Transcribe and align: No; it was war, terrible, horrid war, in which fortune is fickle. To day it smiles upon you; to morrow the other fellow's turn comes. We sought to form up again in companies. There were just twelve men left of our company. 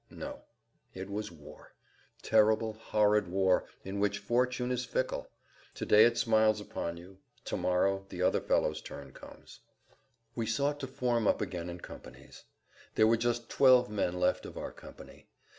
No; 0.09 0.39
it 0.95 1.11
was 1.11 1.31
war, 1.31 1.75
terrible, 2.23 2.73
horrid 2.73 3.27
war, 3.27 3.65
in 3.85 3.99
which 3.99 4.17
fortune 4.17 4.71
is 4.71 4.83
fickle. 4.83 5.27
To 5.75 5.85
day 5.85 6.05
it 6.05 6.17
smiles 6.17 6.59
upon 6.59 6.97
you; 6.97 7.19
to 7.45 7.55
morrow 7.55 8.03
the 8.09 8.23
other 8.23 8.41
fellow's 8.41 8.81
turn 8.81 9.11
comes. 9.11 9.59
We 10.35 10.47
sought 10.47 10.79
to 10.79 10.87
form 10.87 11.27
up 11.27 11.39
again 11.39 11.69
in 11.69 11.81
companies. 11.81 12.45
There 12.95 13.05
were 13.05 13.15
just 13.15 13.47
twelve 13.47 13.91
men 13.91 14.19
left 14.19 14.43
of 14.47 14.57
our 14.57 14.71
company. 14.71 15.27